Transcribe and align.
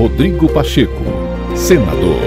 Rodrigo 0.00 0.50
Pacheco, 0.50 1.04
senador. 1.54 2.22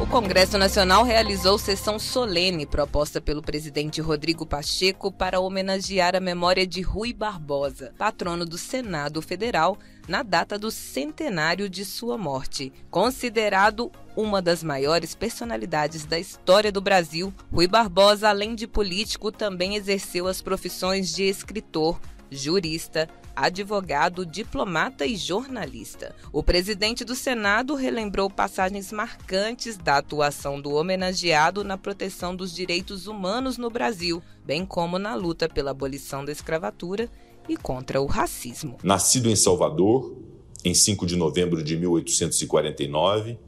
O 0.00 0.06
Congresso 0.08 0.58
Nacional 0.58 1.04
realizou 1.04 1.56
sessão 1.56 2.00
solene 2.00 2.66
proposta 2.66 3.20
pelo 3.20 3.40
presidente 3.40 4.00
Rodrigo 4.00 4.44
Pacheco 4.44 5.12
para 5.12 5.38
homenagear 5.38 6.16
a 6.16 6.20
memória 6.20 6.66
de 6.66 6.80
Rui 6.80 7.12
Barbosa, 7.12 7.94
patrono 7.96 8.44
do 8.44 8.58
Senado 8.58 9.22
Federal, 9.22 9.78
na 10.08 10.24
data 10.24 10.58
do 10.58 10.68
centenário 10.72 11.68
de 11.68 11.84
sua 11.84 12.18
morte. 12.18 12.72
Considerado 12.90 13.92
uma 14.16 14.42
das 14.42 14.64
maiores 14.64 15.14
personalidades 15.14 16.04
da 16.04 16.18
história 16.18 16.72
do 16.72 16.80
Brasil, 16.80 17.32
Rui 17.52 17.68
Barbosa, 17.68 18.28
além 18.28 18.56
de 18.56 18.66
político, 18.66 19.30
também 19.30 19.76
exerceu 19.76 20.26
as 20.26 20.42
profissões 20.42 21.14
de 21.14 21.22
escritor, 21.22 22.00
jurista, 22.34 23.08
advogado, 23.34 24.24
diplomata 24.24 25.04
e 25.04 25.16
jornalista. 25.16 26.14
O 26.32 26.42
presidente 26.42 27.04
do 27.04 27.14
Senado 27.14 27.74
relembrou 27.74 28.30
passagens 28.30 28.92
marcantes 28.92 29.76
da 29.76 29.98
atuação 29.98 30.60
do 30.60 30.72
homenageado 30.72 31.64
na 31.64 31.76
proteção 31.76 32.34
dos 32.34 32.54
direitos 32.54 33.06
humanos 33.06 33.58
no 33.58 33.70
Brasil, 33.70 34.22
bem 34.44 34.64
como 34.64 34.98
na 34.98 35.14
luta 35.14 35.48
pela 35.48 35.72
abolição 35.72 36.24
da 36.24 36.32
escravatura 36.32 37.10
e 37.48 37.56
contra 37.56 38.00
o 38.00 38.06
racismo. 38.06 38.78
Nascido 38.82 39.28
em 39.28 39.36
Salvador, 39.36 40.16
em 40.64 40.74
5 40.74 41.06
de 41.06 41.16
novembro 41.16 41.62
de 41.62 41.76
1849, 41.76 43.38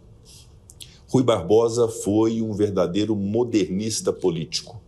Rui 1.08 1.22
Barbosa 1.22 1.88
foi 1.88 2.42
um 2.42 2.52
verdadeiro 2.52 3.14
modernista 3.14 4.12
político, 4.12 4.82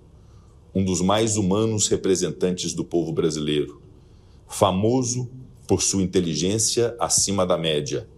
um 0.74 0.84
dos 0.84 1.00
mais 1.00 1.36
humanos 1.36 1.86
representantes 1.86 2.74
do 2.74 2.84
povo 2.84 3.12
brasileiro 3.12 3.87
famoso 4.48 5.30
por 5.66 5.82
sua 5.82 6.02
inteligência 6.02 6.96
acima 6.98 7.46
da 7.46 7.58
média, 7.58 8.08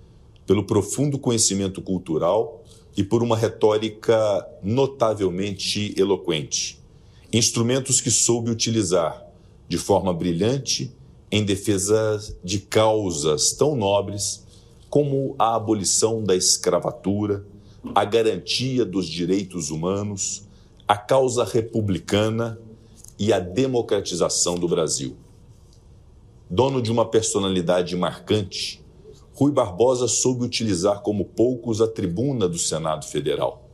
pelo 0.47 0.65
profundo 0.65 1.19
conhecimento 1.19 1.83
cultural 1.83 2.65
e 2.97 3.03
por 3.03 3.23
uma 3.23 3.37
retórica 3.37 4.47
notavelmente 4.63 5.95
eloquente. 5.99 6.81
Instrumentos 7.33 8.01
que 8.01 8.11
soube 8.11 8.51
utilizar 8.51 9.27
de 9.69 9.79
forma 9.79 10.13
brilhante 10.13 10.93
em 11.31 11.45
defesa 11.45 12.19
de 12.43 12.59
causas 12.59 13.53
tão 13.53 13.77
nobres 13.77 14.45
como 14.89 15.37
a 15.39 15.55
abolição 15.55 16.25
da 16.25 16.35
escravatura, 16.35 17.45
a 17.95 18.05
garantia 18.05 18.85
dos 18.85 19.07
direitos 19.07 19.71
humanos, 19.71 20.43
a 20.87 20.97
causa 20.97 21.45
republicana 21.45 22.59
e 23.17 23.33
a 23.33 23.39
democratização 23.39 24.57
do 24.57 24.67
Brasil. 24.67 25.17
Dono 26.53 26.83
de 26.83 26.91
uma 26.91 27.05
personalidade 27.07 27.95
marcante, 27.95 28.85
Rui 29.35 29.53
Barbosa 29.53 30.09
soube 30.09 30.45
utilizar 30.45 31.01
como 31.01 31.25
poucos 31.25 31.81
a 31.81 31.87
tribuna 31.87 32.49
do 32.49 32.59
Senado 32.59 33.07
Federal 33.07 33.71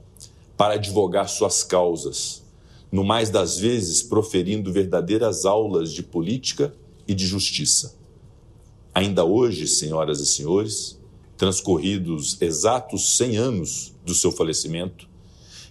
para 0.59 0.75
advogar 0.75 1.27
suas 1.27 1.65
causas, 1.65 2.45
no 2.93 3.03
mais 3.03 3.31
das 3.31 3.57
vezes 3.57 4.03
proferindo 4.03 4.71
verdadeiras 4.71 5.47
aulas 5.47 5.91
de 5.91 6.03
política 6.03 6.75
e 7.09 7.15
de 7.15 7.27
justiça. 7.27 7.97
Ainda 8.95 9.25
hoje, 9.25 9.67
senhoras 9.67 10.21
e 10.21 10.27
senhores, 10.27 11.01
transcorridos 11.39 12.37
exatos 12.43 13.17
100 13.17 13.37
anos 13.39 13.95
do 14.05 14.15
seu 14.15 14.31
falecimento, 14.31 15.09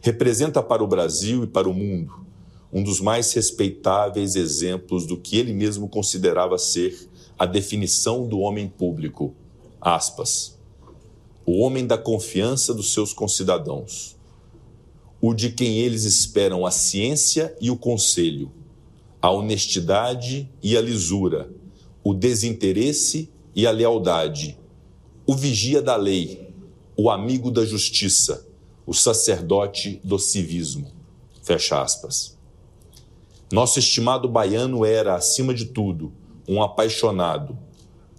representa 0.01 0.63
para 0.63 0.83
o 0.83 0.87
Brasil 0.87 1.43
e 1.43 1.47
para 1.47 1.69
o 1.69 1.73
mundo 1.73 2.24
um 2.75 2.83
dos 2.83 2.99
mais 2.99 3.31
respeitáveis 3.31 4.35
exemplos 4.35 5.05
do 5.05 5.15
que 5.15 5.37
ele 5.37 5.53
mesmo 5.53 5.87
considerava 5.87 6.57
ser 6.57 7.09
a 7.39 7.45
definição 7.45 8.27
do 8.27 8.39
homem 8.39 8.67
público. 8.67 9.33
Aspas. 9.79 10.59
O 11.45 11.61
homem 11.61 11.87
da 11.87 11.97
confiança 11.97 12.73
dos 12.73 12.91
seus 12.91 13.13
concidadãos, 13.13 14.17
o 15.21 15.33
de 15.33 15.51
quem 15.51 15.77
eles 15.77 16.03
esperam 16.03 16.65
a 16.65 16.71
ciência 16.71 17.55
e 17.61 17.71
o 17.71 17.77
conselho, 17.77 18.51
a 19.21 19.31
honestidade 19.31 20.49
e 20.61 20.75
a 20.75 20.81
lisura, 20.81 21.49
o 22.03 22.13
desinteresse 22.13 23.31
e 23.55 23.65
a 23.65 23.71
lealdade, 23.71 24.59
o 25.25 25.33
vigia 25.33 25.81
da 25.81 25.95
lei, 25.95 26.53
o 26.97 27.09
amigo 27.09 27.49
da 27.49 27.65
justiça, 27.65 28.45
o 28.85 28.93
sacerdote 28.93 30.01
do 30.03 30.19
civismo. 30.19 30.91
Fecha 31.41 31.81
aspas. 31.81 32.35
Nosso 33.51 33.77
estimado 33.77 34.27
baiano 34.27 34.83
era, 34.83 35.15
acima 35.15 35.53
de 35.53 35.65
tudo, 35.65 36.11
um 36.47 36.63
apaixonado, 36.63 37.57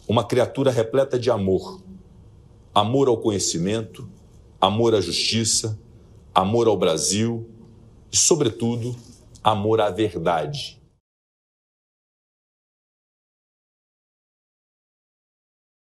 uma 0.07 0.23
criatura 0.23 0.71
repleta 0.71 1.19
de 1.19 1.31
amor. 1.31 1.81
Amor 2.73 3.09
ao 3.09 3.17
conhecimento, 3.17 4.09
amor 4.61 4.95
à 4.95 5.01
justiça, 5.01 5.79
amor 6.33 6.69
ao 6.69 6.77
Brasil 6.77 7.49
e, 8.13 8.17
sobretudo, 8.17 8.95
amor 9.43 9.81
à 9.81 9.91
verdade. 9.91 10.81